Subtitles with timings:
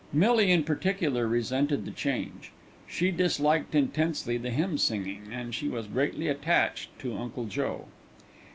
[0.11, 2.51] Millie in particular resented the change.
[2.87, 7.85] She disliked intensely the hymn singing, and she was greatly attached to "Uncle Joe."